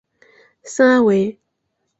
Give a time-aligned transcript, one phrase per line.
[0.63, 1.39] 圣阿维。